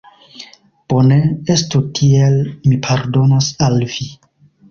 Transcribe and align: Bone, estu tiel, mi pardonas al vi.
Bone, 0.93 1.17
estu 1.57 1.81
tiel, 1.99 2.39
mi 2.71 2.81
pardonas 2.89 3.53
al 3.69 3.81
vi. 3.97 4.09